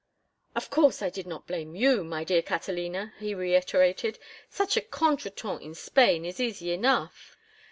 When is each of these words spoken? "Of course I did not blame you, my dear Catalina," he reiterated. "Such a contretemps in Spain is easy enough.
"Of 0.55 0.71
course 0.71 1.03
I 1.03 1.11
did 1.11 1.27
not 1.27 1.45
blame 1.45 1.75
you, 1.75 2.03
my 2.03 2.23
dear 2.23 2.41
Catalina," 2.41 3.13
he 3.19 3.35
reiterated. 3.35 4.17
"Such 4.49 4.75
a 4.75 4.81
contretemps 4.81 5.61
in 5.63 5.75
Spain 5.75 6.25
is 6.25 6.39
easy 6.39 6.71
enough. 6.71 7.37